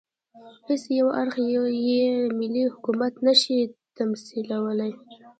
[0.67, 1.35] هېڅ یو اړخ
[1.89, 2.03] یې
[2.39, 3.57] ملي حکومت نه شي
[3.97, 4.91] تمثیلولای.